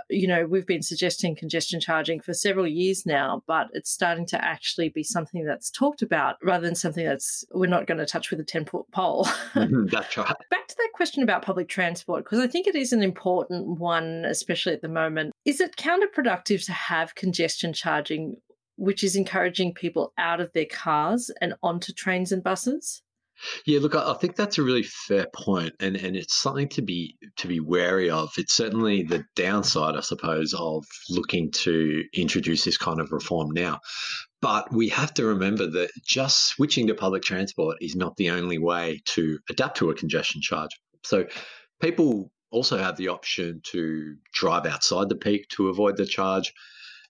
you 0.09 0.27
know, 0.27 0.45
we've 0.45 0.65
been 0.65 0.83
suggesting 0.83 1.36
congestion 1.36 1.79
charging 1.79 2.21
for 2.21 2.33
several 2.33 2.67
years 2.67 3.05
now, 3.05 3.43
but 3.47 3.67
it's 3.74 3.91
starting 3.91 4.25
to 4.27 4.43
actually 4.43 4.89
be 4.89 5.03
something 5.03 5.45
that's 5.45 5.69
talked 5.69 6.01
about 6.01 6.36
rather 6.43 6.65
than 6.65 6.75
something 6.75 7.05
that's 7.05 7.43
we're 7.53 7.67
not 7.67 7.88
going 7.88 7.97
to 7.97 8.05
touch 8.05 8.31
with 8.31 8.39
a 8.39 8.43
10 8.43 8.65
foot 8.65 8.86
pole. 8.91 9.27
Mm-hmm, 9.57 9.88
that's 9.88 10.15
right. 10.15 10.27
Back 10.51 10.67
to 10.67 10.75
that 10.77 10.89
question 10.93 11.24
about 11.24 11.41
public 11.41 11.67
transport, 11.67 12.24
because 12.24 12.39
I 12.39 12.47
think 12.47 12.67
it 12.67 12.75
is 12.75 12.93
an 12.93 13.01
important 13.01 13.79
one, 13.79 14.24
especially 14.25 14.74
at 14.74 14.81
the 14.81 14.88
moment. 14.88 15.33
Is 15.45 15.59
it 15.59 15.77
counterproductive 15.77 16.63
to 16.65 16.74
have 16.74 17.15
congestion 17.15 17.74
charging, 17.74 18.36
which 18.75 19.03
is 19.03 19.15
encouraging 19.15 19.74
people 19.74 20.13
out 20.17 20.39
of 20.39 20.53
their 20.53 20.67
cars 20.67 21.31
and 21.41 21.55
onto 21.63 21.91
trains 21.91 22.31
and 22.31 22.43
buses? 22.43 23.01
Yeah, 23.65 23.79
look, 23.79 23.96
I 23.96 24.13
think 24.15 24.36
that's 24.36 24.58
a 24.58 24.63
really 24.63 24.84
fair 24.84 25.27
point, 25.34 25.74
and 25.79 25.96
and 25.96 26.15
it's 26.15 26.36
something 26.36 26.70
to 26.70 26.82
be 26.82 27.17
to 27.38 27.48
be 27.48 27.60
wary 27.60 28.10
of. 28.10 28.32
It's 28.38 28.53
certainly 28.53 29.03
the 29.03 29.25
downside, 29.36 29.96
I 29.96 30.01
suppose, 30.01 30.53
of 30.53 30.86
looking 31.10 31.51
to 31.51 32.03
introduce 32.13 32.63
this 32.63 32.77
kind 32.77 33.00
of 33.00 33.12
reform 33.12 33.51
now. 33.51 33.79
But 34.41 34.72
we 34.72 34.89
have 34.89 35.13
to 35.15 35.25
remember 35.25 35.67
that 35.67 35.89
just 36.06 36.48
switching 36.48 36.88
to 36.88 36.96
public 36.96 37.24
transport 37.24 37.77
is 37.82 37.96
not 37.96 38.15
the 38.17 38.32
only 38.32 38.58
way 38.58 39.01
to 39.15 39.39
adapt 39.50 39.77
to 39.77 39.89
a 39.89 39.96
congestion 39.96 40.41
charge. 40.41 40.72
So 41.03 41.25
people 41.82 42.32
also 42.51 42.77
have 42.77 42.98
the 42.98 43.10
option 43.10 43.62
to 43.72 44.15
drive 44.34 44.65
outside 44.65 45.10
the 45.10 45.15
peak 45.15 45.48
to 45.50 45.70
avoid 45.70 45.98
the 45.98 46.06
charge 46.06 46.53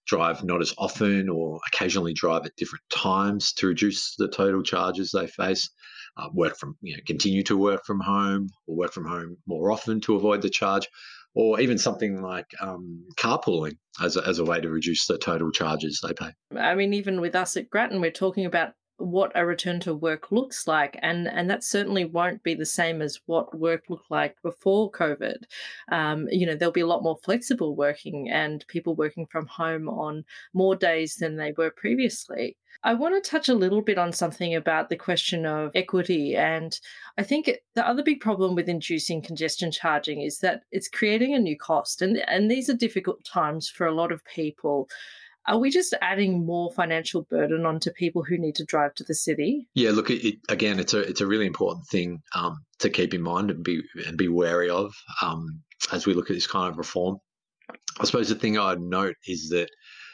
drive 0.08 0.44
not 0.44 0.62
as 0.62 0.74
often 0.78 1.30
or 1.30 1.60
occasionally 1.68 2.14
drive 2.14 2.46
at 2.46 2.56
different 2.56 2.84
times 2.90 3.52
to 3.52 3.68
reduce 3.68 4.16
the 4.16 4.30
total 4.30 4.64
charges 4.64 5.12
they 5.12 5.28
face 5.28 5.70
uh, 6.18 6.30
work 6.34 6.58
from, 6.58 6.76
you 6.82 6.96
know, 6.96 7.02
continue 7.06 7.44
to 7.44 7.58
work 7.58 7.86
from 7.86 8.00
home 8.00 8.50
or 8.68 8.76
work 8.76 8.94
from 8.94 9.06
home 9.06 9.38
more 9.46 9.72
often 9.72 10.02
to 10.02 10.16
avoid 10.16 10.42
the 10.42 10.50
charge, 10.50 10.88
or 11.36 11.60
even 11.60 11.78
something 11.78 12.22
like 12.22 12.48
um, 12.60 13.04
carpooling 13.18 13.78
as 14.02 14.18
a, 14.18 14.28
as 14.28 14.40
a 14.40 14.46
way 14.46 14.60
to 14.60 14.70
reduce 14.70 15.06
the 15.06 15.18
total 15.18 15.52
charges 15.52 16.02
they 16.02 16.14
pay. 16.14 16.32
I 16.58 16.76
mean, 16.76 16.94
even 16.94 17.22
with 17.22 17.36
us 17.36 17.56
at 17.58 17.70
Grattan, 17.70 18.02
we're 18.02 18.12
talking 18.12 18.46
about 18.46 18.74
what 18.98 19.32
a 19.36 19.46
return 19.46 19.80
to 19.80 19.94
work 19.94 20.32
looks 20.32 20.68
like 20.68 20.98
and 21.04 21.28
and 21.28 21.50
that 21.50 21.64
certainly 21.64 22.04
won't 22.04 22.42
be 22.42 22.56
the 22.56 22.66
same 22.66 23.00
as 23.00 23.20
what 23.28 23.58
work 23.58 23.84
looked 23.90 24.10
like 24.10 24.36
before 24.42 24.92
covid 24.92 25.38
um, 25.92 26.28
you 26.32 26.48
know 26.48 26.56
there'll 26.56 26.72
be 26.72 26.82
a 26.82 26.88
lot 26.88 27.04
more 27.04 27.18
flexible 27.24 27.76
working 27.76 28.28
and 28.30 28.66
people 28.68 28.96
working 28.96 29.28
from 29.28 29.46
home 29.46 29.88
on 29.88 30.26
more 30.54 30.76
days 30.76 31.16
than 31.18 31.36
they 31.36 31.54
were 31.56 31.70
previously 31.70 32.58
I 32.84 32.94
want 32.94 33.22
to 33.22 33.30
touch 33.30 33.50
a 33.50 33.56
little 33.56 33.82
bit 33.82 33.98
on 33.98 34.14
something 34.14 34.56
about 34.56 34.90
the 34.90 34.96
question 34.96 35.46
of 35.46 35.72
equity. 35.76 36.36
And 36.36 36.80
I 37.18 37.24
think 37.24 37.52
the 37.76 37.88
other 37.88 38.04
big 38.04 38.20
problem 38.20 38.56
with 38.56 38.70
inducing 38.70 39.22
congestion 39.22 39.72
charging 39.72 40.22
is 40.22 40.40
that 40.40 40.64
it's 40.72 40.88
creating 40.88 41.34
a 41.34 41.40
new 41.40 41.58
cost. 41.58 42.02
And, 42.02 42.18
and 42.28 42.50
these 42.50 42.70
are 42.70 42.76
difficult 42.76 43.24
times 43.26 43.70
for 43.70 43.88
a 43.88 43.94
lot 43.94 44.12
of 44.12 44.24
people. 44.26 44.90
Are 45.48 45.58
we 45.58 45.70
just 45.70 45.94
adding 46.02 46.46
more 46.46 46.72
financial 46.74 47.22
burden 47.24 47.66
onto 47.66 47.90
people 47.92 48.22
who 48.22 48.38
need 48.38 48.56
to 48.56 48.66
drive 48.66 48.94
to 48.96 49.04
the 49.06 49.14
city? 49.14 49.68
Yeah, 49.76 49.92
look, 49.92 50.10
it, 50.10 50.36
again, 50.50 50.78
it's 50.78 50.94
a 50.94 51.00
it's 51.00 51.22
a 51.22 51.28
really 51.28 51.46
important 51.46 51.88
thing 51.88 52.22
um, 52.36 52.58
to 52.80 52.90
keep 52.90 53.14
in 53.14 53.22
mind 53.22 53.50
and 53.50 53.64
be 53.64 53.82
and 54.06 54.18
be 54.18 54.28
wary 54.28 54.70
of 54.70 54.94
um, 55.22 55.62
as 55.94 56.06
we 56.06 56.14
look 56.14 56.30
at 56.30 56.34
this 56.34 56.48
kind 56.48 56.70
of 56.70 56.78
reform. 56.78 57.20
I 58.00 58.06
suppose 58.06 58.28
the 58.28 58.36
thing 58.36 58.58
I'd 58.58 58.82
note 58.82 59.16
is 59.26 59.48
that 59.50 59.70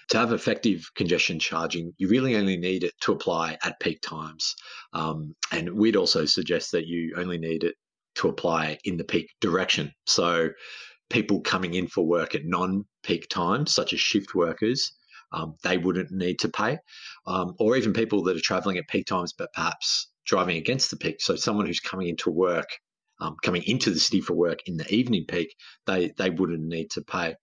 to 0.09 0.17
have 0.17 0.33
effective 0.33 0.89
congestion 0.95 1.39
charging, 1.39 1.93
you 1.97 2.09
really 2.09 2.35
only 2.35 2.57
need 2.57 2.83
it 2.83 2.93
to 3.01 3.11
apply 3.13 3.57
at 3.63 3.79
peak 3.79 4.01
times. 4.01 4.55
Um, 4.93 5.35
and 5.51 5.73
we'd 5.73 5.95
also 5.95 6.25
suggest 6.25 6.71
that 6.71 6.87
you 6.87 7.13
only 7.17 7.37
need 7.37 7.63
it 7.63 7.75
to 8.15 8.29
apply 8.29 8.77
in 8.83 8.97
the 8.97 9.03
peak 9.03 9.27
direction. 9.41 9.91
So 10.05 10.49
people 11.09 11.41
coming 11.41 11.73
in 11.73 11.87
for 11.87 12.05
work 12.05 12.35
at 12.35 12.45
non 12.45 12.85
peak 13.03 13.27
times, 13.29 13.71
such 13.71 13.93
as 13.93 13.99
shift 13.99 14.35
workers, 14.35 14.93
um, 15.31 15.55
they 15.63 15.77
wouldn't 15.77 16.11
need 16.11 16.39
to 16.39 16.49
pay. 16.49 16.77
Um, 17.25 17.53
or 17.59 17.75
even 17.75 17.93
people 17.93 18.23
that 18.23 18.37
are 18.37 18.41
traveling 18.41 18.77
at 18.77 18.87
peak 18.87 19.07
times, 19.07 19.33
but 19.33 19.51
perhaps 19.53 20.09
driving 20.25 20.57
against 20.57 20.89
the 20.89 20.97
peak. 20.97 21.21
So 21.21 21.35
someone 21.35 21.65
who's 21.65 21.79
coming 21.79 22.07
into 22.07 22.29
work, 22.29 22.67
um, 23.19 23.35
coming 23.43 23.63
into 23.63 23.89
the 23.89 23.99
city 23.99 24.21
for 24.21 24.33
work 24.33 24.59
in 24.65 24.77
the 24.77 24.93
evening 24.93 25.25
peak, 25.27 25.55
they, 25.85 26.13
they 26.17 26.29
wouldn't 26.29 26.63
need 26.63 26.91
to 26.91 27.01
pay. 27.01 27.35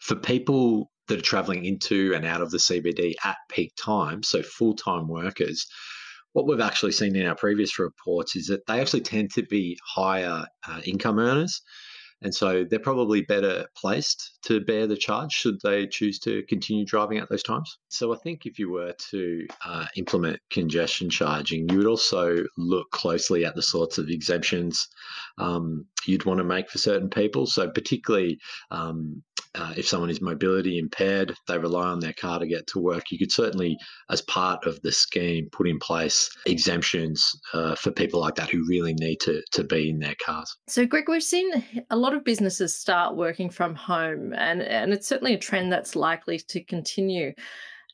For 0.00 0.16
people 0.16 0.91
that 1.08 1.18
are 1.18 1.22
traveling 1.22 1.64
into 1.64 2.12
and 2.14 2.24
out 2.24 2.40
of 2.40 2.50
the 2.50 2.58
CBD 2.58 3.14
at 3.24 3.36
peak 3.48 3.72
time, 3.76 4.22
so 4.22 4.42
full 4.42 4.74
time 4.74 5.08
workers, 5.08 5.66
what 6.32 6.46
we've 6.46 6.60
actually 6.60 6.92
seen 6.92 7.16
in 7.16 7.26
our 7.26 7.34
previous 7.34 7.78
reports 7.78 8.36
is 8.36 8.46
that 8.46 8.66
they 8.66 8.80
actually 8.80 9.02
tend 9.02 9.30
to 9.32 9.42
be 9.42 9.78
higher 9.84 10.46
uh, 10.66 10.80
income 10.84 11.18
earners. 11.18 11.60
And 12.22 12.32
so 12.32 12.64
they're 12.64 12.78
probably 12.78 13.22
better 13.22 13.66
placed 13.76 14.38
to 14.42 14.60
bear 14.60 14.86
the 14.86 14.96
charge 14.96 15.32
should 15.32 15.56
they 15.62 15.88
choose 15.88 16.20
to 16.20 16.44
continue 16.48 16.84
driving 16.84 17.18
at 17.18 17.28
those 17.28 17.42
times. 17.42 17.78
So 17.88 18.14
I 18.14 18.16
think 18.18 18.46
if 18.46 18.60
you 18.60 18.70
were 18.70 18.94
to 19.10 19.46
uh, 19.64 19.86
implement 19.96 20.38
congestion 20.48 21.10
charging, 21.10 21.68
you 21.68 21.78
would 21.78 21.86
also 21.88 22.44
look 22.56 22.90
closely 22.92 23.44
at 23.44 23.56
the 23.56 23.62
sorts 23.62 23.98
of 23.98 24.08
exemptions 24.08 24.86
um, 25.38 25.86
you'd 26.06 26.24
want 26.24 26.38
to 26.38 26.44
make 26.44 26.70
for 26.70 26.78
certain 26.78 27.10
people. 27.10 27.46
So 27.46 27.68
particularly 27.68 28.38
um, 28.70 29.24
uh, 29.54 29.74
if 29.76 29.86
someone 29.86 30.10
is 30.10 30.20
mobility 30.20 30.78
impaired, 30.78 31.34
they 31.46 31.58
rely 31.58 31.88
on 31.88 32.00
their 32.00 32.14
car 32.14 32.38
to 32.38 32.46
get 32.46 32.66
to 32.68 32.78
work. 32.78 33.10
You 33.10 33.18
could 33.18 33.32
certainly, 33.32 33.76
as 34.10 34.22
part 34.22 34.66
of 34.66 34.80
the 34.82 34.92
scheme, 34.92 35.48
put 35.52 35.68
in 35.68 35.78
place 35.78 36.30
exemptions 36.46 37.38
uh, 37.52 37.74
for 37.74 37.90
people 37.90 38.20
like 38.20 38.36
that 38.36 38.48
who 38.48 38.64
really 38.66 38.94
need 38.94 39.20
to, 39.20 39.42
to 39.52 39.64
be 39.64 39.90
in 39.90 39.98
their 39.98 40.14
cars. 40.24 40.56
So, 40.68 40.86
Greg, 40.86 41.08
we've 41.08 41.22
seen 41.22 41.64
a 41.90 41.96
lot 41.96 42.14
of 42.14 42.24
businesses 42.24 42.74
start 42.74 43.16
working 43.16 43.50
from 43.50 43.74
home, 43.74 44.32
and, 44.32 44.62
and 44.62 44.92
it's 44.92 45.06
certainly 45.06 45.34
a 45.34 45.38
trend 45.38 45.70
that's 45.70 45.94
likely 45.94 46.38
to 46.38 46.64
continue. 46.64 47.34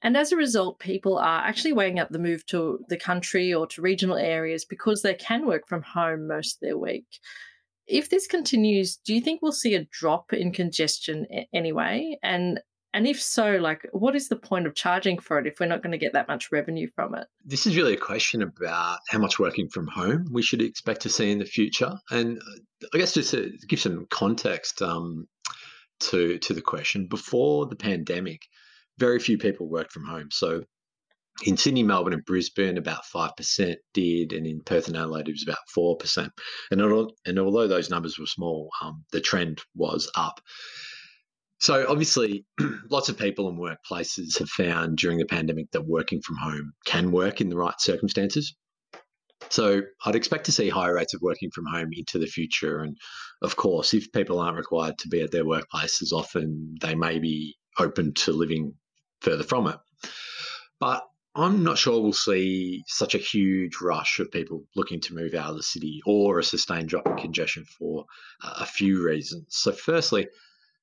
And 0.02 0.16
as 0.16 0.30
a 0.30 0.36
result, 0.36 0.78
people 0.78 1.18
are 1.18 1.40
actually 1.40 1.72
weighing 1.72 1.98
up 1.98 2.10
the 2.10 2.20
move 2.20 2.46
to 2.46 2.78
the 2.88 2.96
country 2.96 3.52
or 3.52 3.66
to 3.66 3.82
regional 3.82 4.16
areas 4.16 4.64
because 4.64 5.02
they 5.02 5.14
can 5.14 5.44
work 5.44 5.66
from 5.66 5.82
home 5.82 6.28
most 6.28 6.56
of 6.56 6.60
their 6.60 6.78
week 6.78 7.18
if 7.88 8.10
this 8.10 8.26
continues, 8.26 8.96
do 8.96 9.14
you 9.14 9.20
think 9.20 9.40
we'll 9.40 9.52
see 9.52 9.74
a 9.74 9.86
drop 9.90 10.32
in 10.32 10.52
congestion 10.52 11.26
anyway? 11.52 12.18
And 12.22 12.60
and 12.94 13.06
if 13.06 13.20
so, 13.20 13.56
like, 13.56 13.86
what 13.92 14.16
is 14.16 14.28
the 14.28 14.36
point 14.36 14.66
of 14.66 14.74
charging 14.74 15.18
for 15.18 15.38
it 15.38 15.46
if 15.46 15.60
we're 15.60 15.66
not 15.66 15.82
going 15.82 15.92
to 15.92 15.98
get 15.98 16.14
that 16.14 16.26
much 16.26 16.50
revenue 16.50 16.88
from 16.94 17.14
it? 17.14 17.26
This 17.44 17.66
is 17.66 17.76
really 17.76 17.94
a 17.94 17.98
question 17.98 18.40
about 18.40 18.98
how 19.08 19.18
much 19.18 19.38
working 19.38 19.68
from 19.68 19.86
home 19.88 20.26
we 20.32 20.42
should 20.42 20.62
expect 20.62 21.02
to 21.02 21.10
see 21.10 21.30
in 21.30 21.38
the 21.38 21.44
future. 21.44 21.92
And 22.10 22.38
uh, 22.38 22.86
I 22.94 22.98
guess 22.98 23.12
just 23.12 23.32
to 23.32 23.52
give 23.68 23.80
some 23.80 24.06
context 24.10 24.80
um, 24.80 25.26
to 26.00 26.38
to 26.38 26.54
the 26.54 26.62
question, 26.62 27.08
before 27.08 27.66
the 27.66 27.76
pandemic, 27.76 28.42
very 28.98 29.18
few 29.18 29.36
people 29.38 29.68
worked 29.68 29.92
from 29.92 30.06
home. 30.06 30.30
So 30.30 30.62
in 31.44 31.56
Sydney, 31.56 31.82
Melbourne, 31.82 32.12
and 32.12 32.24
Brisbane, 32.24 32.78
about 32.78 33.04
5% 33.14 33.76
did, 33.94 34.32
and 34.32 34.46
in 34.46 34.60
Perth 34.60 34.88
and 34.88 34.96
Adelaide, 34.96 35.28
it 35.28 35.32
was 35.32 35.44
about 35.44 35.58
4%. 35.76 36.30
And, 36.70 36.82
although, 36.82 37.10
and 37.24 37.38
although 37.38 37.68
those 37.68 37.90
numbers 37.90 38.18
were 38.18 38.26
small, 38.26 38.70
um, 38.82 39.04
the 39.12 39.20
trend 39.20 39.60
was 39.74 40.10
up. 40.16 40.40
So, 41.60 41.86
obviously, 41.88 42.44
lots 42.90 43.08
of 43.08 43.18
people 43.18 43.48
and 43.48 43.58
workplaces 43.58 44.38
have 44.38 44.48
found 44.48 44.98
during 44.98 45.18
the 45.18 45.26
pandemic 45.26 45.70
that 45.72 45.86
working 45.86 46.20
from 46.22 46.36
home 46.36 46.72
can 46.86 47.10
work 47.10 47.40
in 47.40 47.48
the 47.48 47.56
right 47.56 47.80
circumstances. 47.80 48.54
So, 49.48 49.82
I'd 50.04 50.16
expect 50.16 50.46
to 50.46 50.52
see 50.52 50.68
higher 50.68 50.94
rates 50.94 51.14
of 51.14 51.22
working 51.22 51.50
from 51.52 51.66
home 51.66 51.90
into 51.92 52.18
the 52.18 52.26
future. 52.26 52.80
And 52.80 52.96
of 53.42 53.56
course, 53.56 53.94
if 53.94 54.10
people 54.12 54.40
aren't 54.40 54.56
required 54.56 54.98
to 54.98 55.08
be 55.08 55.20
at 55.20 55.30
their 55.30 55.44
workplaces 55.44 56.12
often, 56.12 56.76
they 56.80 56.94
may 56.94 57.18
be 57.18 57.56
open 57.78 58.14
to 58.14 58.32
living 58.32 58.74
further 59.20 59.44
from 59.44 59.68
it. 59.68 59.76
But 60.80 61.07
I'm 61.38 61.62
not 61.62 61.78
sure 61.78 62.00
we'll 62.00 62.12
see 62.12 62.84
such 62.86 63.14
a 63.14 63.18
huge 63.18 63.76
rush 63.80 64.18
of 64.18 64.30
people 64.30 64.64
looking 64.74 65.00
to 65.02 65.14
move 65.14 65.34
out 65.34 65.50
of 65.50 65.56
the 65.56 65.62
city 65.62 66.00
or 66.06 66.38
a 66.38 66.44
sustained 66.44 66.88
drop 66.88 67.06
in 67.06 67.16
congestion 67.16 67.64
for 67.64 68.04
a 68.42 68.66
few 68.66 69.02
reasons. 69.02 69.46
So, 69.50 69.72
firstly, 69.72 70.28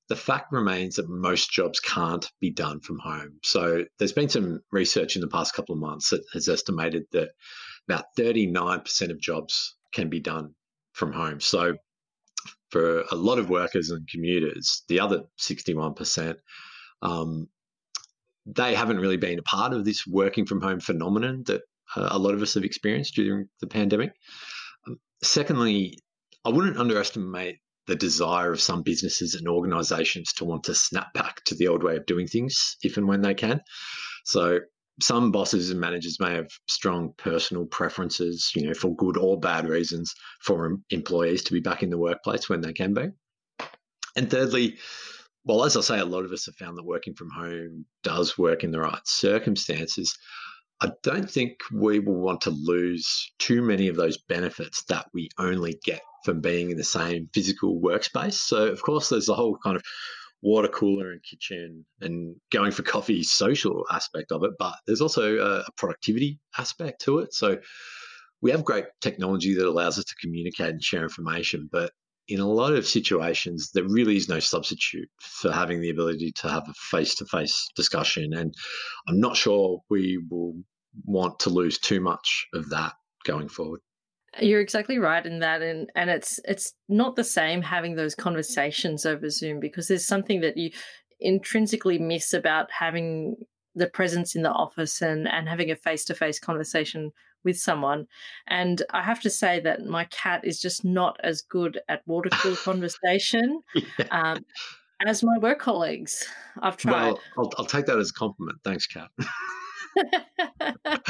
the 0.07 0.15
fact 0.15 0.51
remains 0.51 0.95
that 0.95 1.09
most 1.09 1.51
jobs 1.51 1.79
can't 1.79 2.29
be 2.39 2.51
done 2.51 2.79
from 2.79 3.00
home. 3.00 3.39
So, 3.43 3.85
there's 4.00 4.13
been 4.13 4.29
some 4.29 4.62
research 4.71 5.15
in 5.15 5.21
the 5.21 5.27
past 5.27 5.53
couple 5.53 5.74
of 5.74 5.81
months 5.81 6.12
that 6.12 6.24
has 6.33 6.47
estimated 6.47 7.03
that 7.12 7.31
about 7.88 8.05
39% 8.17 9.12
of 9.12 9.19
jobs 9.19 9.75
can 9.91 10.09
be 10.09 10.19
done 10.19 10.53
from 10.93 11.12
home. 11.12 11.39
So 11.39 11.75
for 12.69 13.01
a 13.12 13.15
lot 13.15 13.39
of 13.39 13.50
workers 13.50 13.89
and 13.89 14.07
commuters, 14.07 14.83
the 14.88 15.00
other 15.00 15.24
61%, 15.39 16.35
um, 17.01 17.47
they 18.45 18.75
haven't 18.75 18.99
really 18.99 19.17
been 19.17 19.39
a 19.39 19.43
part 19.43 19.73
of 19.73 19.85
this 19.85 20.05
working 20.05 20.45
from 20.45 20.61
home 20.61 20.79
phenomenon 20.79 21.43
that 21.47 21.61
uh, 21.95 22.09
a 22.11 22.19
lot 22.19 22.33
of 22.33 22.41
us 22.41 22.53
have 22.53 22.63
experienced 22.63 23.15
during 23.15 23.47
the 23.59 23.67
pandemic. 23.67 24.11
Um, 24.87 24.97
secondly, 25.23 25.99
I 26.43 26.49
wouldn't 26.49 26.77
underestimate 26.77 27.57
the 27.87 27.95
desire 27.95 28.51
of 28.51 28.61
some 28.61 28.81
businesses 28.81 29.35
and 29.35 29.47
organizations 29.47 30.33
to 30.33 30.45
want 30.45 30.63
to 30.65 30.75
snap 30.75 31.13
back 31.13 31.43
to 31.45 31.55
the 31.55 31.67
old 31.67 31.83
way 31.83 31.95
of 31.95 32.05
doing 32.05 32.27
things 32.27 32.77
if 32.81 32.97
and 32.97 33.07
when 33.07 33.21
they 33.21 33.33
can. 33.33 33.61
So 34.25 34.59
some 35.01 35.31
bosses 35.31 35.69
and 35.69 35.79
managers 35.79 36.19
may 36.19 36.33
have 36.35 36.47
strong 36.67 37.13
personal 37.17 37.65
preferences, 37.65 38.51
you 38.55 38.67
know, 38.67 38.73
for 38.73 38.95
good 38.95 39.17
or 39.17 39.39
bad 39.39 39.67
reasons 39.67 40.13
for 40.41 40.77
employees 40.89 41.43
to 41.43 41.53
be 41.53 41.59
back 41.59 41.83
in 41.83 41.89
the 41.89 41.97
workplace 41.97 42.49
when 42.49 42.61
they 42.61 42.73
can 42.73 42.93
be. 42.93 43.09
And 44.15 44.31
thirdly, 44.31 44.77
well, 45.45 45.63
as 45.63 45.77
I 45.77 45.81
say, 45.81 45.99
a 45.99 46.05
lot 46.05 46.25
of 46.25 46.31
us 46.31 46.47
have 46.47 46.55
found 46.55 46.77
that 46.77 46.85
working 46.85 47.13
from 47.13 47.29
home 47.29 47.85
does 48.03 48.37
work 48.37 48.63
in 48.63 48.71
the 48.71 48.79
right 48.79 49.05
circumstances. 49.05 50.17
I 50.81 50.91
don't 51.03 51.29
think 51.29 51.59
we 51.71 51.99
will 51.99 52.19
want 52.19 52.41
to 52.41 52.49
lose 52.49 53.31
too 53.37 53.61
many 53.61 53.87
of 53.87 53.95
those 53.95 54.17
benefits 54.17 54.83
that 54.89 55.05
we 55.13 55.29
only 55.37 55.79
get 55.85 56.01
from 56.25 56.41
being 56.41 56.71
in 56.71 56.77
the 56.77 56.83
same 56.83 57.29
physical 57.33 57.79
workspace. 57.79 58.33
So, 58.33 58.67
of 58.67 58.81
course, 58.81 59.09
there's 59.09 59.27
the 59.27 59.35
whole 59.35 59.57
kind 59.63 59.75
of 59.75 59.83
water 60.41 60.67
cooler 60.67 61.11
and 61.11 61.21
kitchen 61.23 61.85
and 62.01 62.35
going 62.51 62.71
for 62.71 62.81
coffee 62.81 63.23
social 63.23 63.85
aspect 63.91 64.31
of 64.31 64.43
it, 64.43 64.51
but 64.57 64.75
there's 64.87 65.01
also 65.01 65.37
a, 65.37 65.63
productivity 65.77 66.39
aspect 66.57 67.01
to 67.01 67.19
it. 67.19 67.33
So, 67.33 67.59
we 68.41 68.51
have 68.51 68.65
great 68.65 68.85
technology 68.99 69.55
that 69.55 69.65
allows 69.65 69.97
us 69.97 70.05
to 70.05 70.15
communicate 70.19 70.69
and 70.69 70.83
share 70.83 71.03
information, 71.03 71.69
but 71.71 71.91
in 72.27 72.39
a 72.39 72.48
lot 72.48 72.74
of 72.74 72.88
situations, 72.88 73.72
there 73.74 73.84
really 73.88 74.17
is 74.17 74.29
no 74.29 74.39
substitute 74.39 75.10
for 75.20 75.51
having 75.51 75.82
the 75.82 75.89
ability 75.89 76.32
to 76.38 76.50
have 76.50 76.63
a 76.67 76.74
face 76.74 77.15
to 77.15 77.25
face 77.25 77.70
discussion. 77.75 78.34
And 78.34 78.53
I'm 79.08 79.20
not 79.20 79.38
sure 79.38 79.82
we 79.89 80.24
will 80.29 80.55
want 81.03 81.39
to 81.39 81.50
lose 81.50 81.77
too 81.77 82.00
much 82.00 82.48
of 82.53 82.70
that 82.70 82.94
going 83.25 83.50
forward. 83.50 83.82
You're 84.41 84.62
exactly 84.62 84.98
right 84.98 85.25
in 85.25 85.39
that, 85.39 85.62
and 85.62 85.89
and 85.96 86.10
it's 86.10 86.41
it's 86.44 86.74
not 86.89 87.15
the 87.15 87.24
same 87.24 87.62
having 87.62 87.96
those 87.96 88.15
conversations 88.15 89.05
over 89.05 89.29
Zoom 89.29 89.62
because 89.62 89.88
there's 89.88 90.05
something 90.05 90.41
that 90.41 90.58
you 90.58 90.72
intrinsically 91.22 91.98
miss 92.00 92.34
about 92.34 92.70
having 92.77 93.38
the 93.75 93.88
presence 93.88 94.36
in 94.36 94.44
the 94.44 94.51
office 94.51 95.01
and 95.01 95.27
and 95.27 95.48
having 95.48 95.70
a 95.72 95.75
face 95.75 96.05
to 96.05 96.15
face 96.15 96.39
conversation 96.39 97.12
with 97.46 97.58
someone. 97.58 98.08
And 98.48 98.82
I 98.89 99.03
have 99.03 99.22
to 99.22 99.29
say 99.29 99.62
that 99.62 99.86
my 99.86 100.05
cat 100.05 100.41
is 100.44 100.60
just 100.60 100.84
not 100.84 101.17
as 101.24 101.41
good 101.41 101.79
at 101.88 102.01
water 102.05 102.29
cooler 102.34 102.58
conversation 102.58 103.62
yeah. 103.75 104.05
um, 104.12 104.46
as 105.05 105.24
my 105.24 105.38
work 105.38 105.60
colleagues. 105.60 106.27
I've 106.62 106.75
tried. 106.75 107.03
Well, 107.03 107.20
I'll, 107.38 107.53
I'll 107.58 107.65
take 107.65 107.86
that 107.86 108.00
as 108.00 108.10
a 108.10 108.13
compliment. 108.13 108.58
Thanks, 108.63 108.88
Kat. 108.88 109.10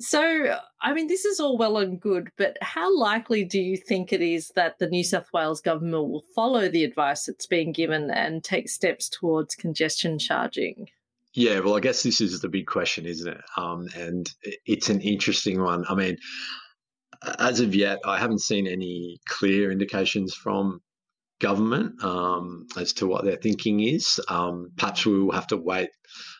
so, 0.00 0.56
I 0.82 0.92
mean, 0.94 1.06
this 1.06 1.24
is 1.24 1.38
all 1.38 1.58
well 1.58 1.78
and 1.78 2.00
good, 2.00 2.30
but 2.36 2.56
how 2.60 2.96
likely 2.96 3.44
do 3.44 3.60
you 3.60 3.76
think 3.76 4.12
it 4.12 4.22
is 4.22 4.52
that 4.56 4.78
the 4.78 4.88
New 4.88 5.04
South 5.04 5.28
Wales 5.32 5.60
government 5.60 6.08
will 6.08 6.24
follow 6.34 6.68
the 6.68 6.84
advice 6.84 7.26
that's 7.26 7.46
being 7.46 7.72
given 7.72 8.10
and 8.10 8.42
take 8.42 8.68
steps 8.68 9.08
towards 9.08 9.54
congestion 9.54 10.18
charging? 10.18 10.88
Yeah, 11.36 11.60
well, 11.60 11.76
I 11.76 11.80
guess 11.80 12.02
this 12.02 12.22
is 12.22 12.40
the 12.40 12.48
big 12.48 12.66
question, 12.66 13.04
isn't 13.04 13.28
it? 13.30 13.40
Um, 13.58 13.86
and 13.94 14.28
it's 14.64 14.88
an 14.88 15.02
interesting 15.02 15.62
one. 15.62 15.84
I 15.86 15.94
mean, 15.94 16.16
as 17.38 17.60
of 17.60 17.74
yet, 17.74 17.98
I 18.06 18.18
haven't 18.18 18.40
seen 18.40 18.66
any 18.66 19.18
clear 19.28 19.70
indications 19.70 20.34
from 20.34 20.80
government 21.38 22.02
um, 22.02 22.66
as 22.78 22.94
to 22.94 23.06
what 23.06 23.26
their 23.26 23.36
thinking 23.36 23.80
is. 23.80 24.18
Um, 24.30 24.70
perhaps 24.78 25.04
we 25.04 25.18
will 25.18 25.32
have 25.32 25.46
to 25.48 25.58
wait 25.58 25.90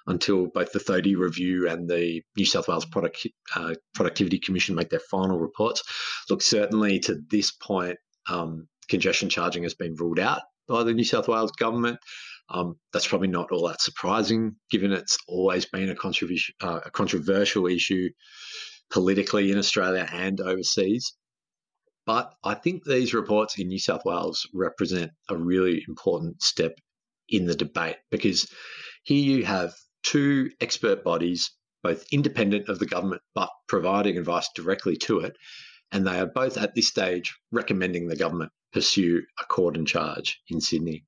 until 0.06 0.46
both 0.46 0.72
the 0.72 0.78
Thodey 0.78 1.14
review 1.14 1.68
and 1.68 1.86
the 1.86 2.22
New 2.34 2.46
South 2.46 2.66
Wales 2.66 2.86
Product, 2.86 3.18
uh, 3.54 3.74
Productivity 3.94 4.38
Commission 4.38 4.74
make 4.74 4.88
their 4.88 5.00
final 5.10 5.38
reports. 5.38 5.82
Look, 6.30 6.40
certainly 6.40 7.00
to 7.00 7.18
this 7.30 7.52
point, 7.52 7.98
um, 8.30 8.66
congestion 8.88 9.28
charging 9.28 9.64
has 9.64 9.74
been 9.74 9.94
ruled 9.94 10.20
out 10.20 10.40
by 10.66 10.84
the 10.84 10.94
New 10.94 11.04
South 11.04 11.28
Wales 11.28 11.52
government. 11.52 11.98
Um, 12.48 12.76
that's 12.92 13.08
probably 13.08 13.28
not 13.28 13.50
all 13.50 13.66
that 13.68 13.80
surprising, 13.80 14.56
given 14.70 14.92
it's 14.92 15.18
always 15.26 15.66
been 15.66 15.90
a, 15.90 15.96
controversial, 15.96 16.54
uh, 16.60 16.80
a 16.84 16.90
controversial 16.90 17.66
issue 17.66 18.08
politically 18.90 19.50
in 19.50 19.58
Australia 19.58 20.08
and 20.12 20.40
overseas. 20.40 21.12
But 22.06 22.32
I 22.44 22.54
think 22.54 22.84
these 22.84 23.14
reports 23.14 23.58
in 23.58 23.66
New 23.66 23.80
South 23.80 24.04
Wales 24.04 24.48
represent 24.54 25.10
a 25.28 25.36
really 25.36 25.84
important 25.88 26.40
step 26.40 26.78
in 27.28 27.46
the 27.46 27.54
debate 27.56 27.96
because 28.10 28.48
here 29.02 29.38
you 29.38 29.44
have 29.44 29.74
two 30.04 30.50
expert 30.60 31.02
bodies, 31.02 31.50
both 31.82 32.06
independent 32.12 32.68
of 32.68 32.78
the 32.78 32.86
government 32.86 33.22
but 33.34 33.50
providing 33.66 34.16
advice 34.18 34.48
directly 34.54 34.96
to 34.96 35.18
it, 35.18 35.36
and 35.90 36.06
they 36.06 36.20
are 36.20 36.26
both 36.26 36.56
at 36.56 36.76
this 36.76 36.88
stage 36.88 37.36
recommending 37.50 38.06
the 38.06 38.16
government 38.16 38.52
pursue 38.72 39.22
a 39.40 39.44
cordon 39.46 39.84
charge 39.84 40.40
in 40.48 40.60
Sydney. 40.60 41.04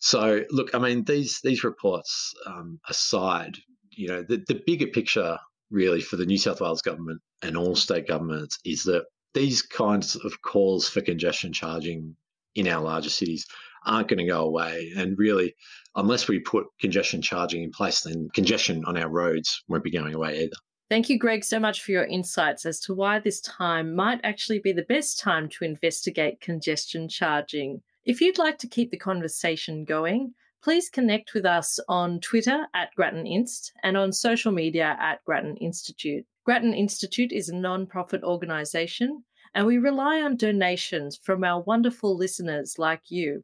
So, 0.00 0.44
look, 0.50 0.74
I 0.74 0.78
mean, 0.78 1.04
these 1.04 1.40
these 1.42 1.64
reports 1.64 2.34
um, 2.46 2.80
aside, 2.88 3.56
you 3.90 4.08
know, 4.08 4.22
the, 4.22 4.42
the 4.46 4.62
bigger 4.66 4.86
picture 4.86 5.38
really 5.70 6.00
for 6.00 6.16
the 6.16 6.26
New 6.26 6.38
South 6.38 6.60
Wales 6.60 6.82
government 6.82 7.20
and 7.42 7.56
all 7.56 7.74
state 7.74 8.06
governments 8.06 8.58
is 8.64 8.84
that 8.84 9.04
these 9.34 9.62
kinds 9.62 10.16
of 10.16 10.40
calls 10.42 10.88
for 10.88 11.00
congestion 11.00 11.52
charging 11.52 12.16
in 12.54 12.66
our 12.68 12.82
larger 12.82 13.10
cities 13.10 13.46
aren't 13.84 14.08
going 14.08 14.18
to 14.18 14.26
go 14.26 14.42
away. 14.44 14.92
And 14.96 15.18
really, 15.18 15.54
unless 15.94 16.28
we 16.28 16.40
put 16.40 16.66
congestion 16.80 17.22
charging 17.22 17.62
in 17.62 17.70
place, 17.70 18.00
then 18.02 18.28
congestion 18.34 18.84
on 18.84 18.96
our 18.96 19.08
roads 19.08 19.62
won't 19.68 19.84
be 19.84 19.90
going 19.90 20.14
away 20.14 20.44
either. 20.44 20.56
Thank 20.88 21.10
you, 21.10 21.18
Greg, 21.18 21.44
so 21.44 21.60
much 21.60 21.82
for 21.82 21.92
your 21.92 22.04
insights 22.04 22.64
as 22.64 22.80
to 22.80 22.94
why 22.94 23.18
this 23.18 23.40
time 23.42 23.94
might 23.94 24.20
actually 24.24 24.58
be 24.58 24.72
the 24.72 24.82
best 24.82 25.20
time 25.20 25.48
to 25.50 25.64
investigate 25.64 26.40
congestion 26.40 27.08
charging. 27.08 27.82
If 28.08 28.20
you'd 28.22 28.38
like 28.38 28.56
to 28.60 28.66
keep 28.66 28.90
the 28.90 28.96
conversation 28.96 29.84
going, 29.84 30.32
please 30.62 30.88
connect 30.88 31.34
with 31.34 31.44
us 31.44 31.78
on 31.90 32.20
Twitter 32.20 32.66
at 32.74 32.94
Grattan 32.96 33.26
Inst 33.26 33.70
and 33.82 33.98
on 33.98 34.12
social 34.12 34.50
media 34.50 34.96
at 34.98 35.22
Grattan 35.26 35.58
Institute. 35.58 36.24
Grattan 36.42 36.72
Institute 36.72 37.32
is 37.32 37.50
a 37.50 37.54
non-profit 37.54 38.24
organisation 38.24 39.24
and 39.54 39.66
we 39.66 39.76
rely 39.76 40.22
on 40.22 40.38
donations 40.38 41.20
from 41.22 41.44
our 41.44 41.60
wonderful 41.60 42.16
listeners 42.16 42.76
like 42.78 43.02
you. 43.10 43.42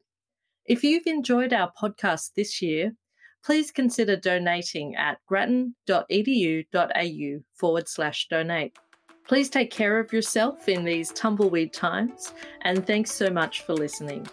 If 0.65 0.83
you've 0.83 1.07
enjoyed 1.07 1.53
our 1.53 1.71
podcast 1.79 2.31
this 2.35 2.63
year, 2.63 2.95
please 3.45 3.71
consider 3.71 4.17
donating 4.17 4.97
at 4.97 5.19
grattan.edu.au 5.27 5.75
forward 7.53 7.87
slash 7.87 8.29
donate. 8.31 8.79
Please 9.29 9.51
take 9.51 9.71
care 9.71 9.99
of 9.99 10.11
yourself 10.13 10.71
in 10.71 10.85
these 10.85 11.11
tumbleweed 11.13 11.73
times, 11.73 12.33
and 12.63 12.87
thanks 12.87 13.11
so 13.11 13.31
much 13.31 13.63
for 13.63 13.73
listening. 13.73 14.27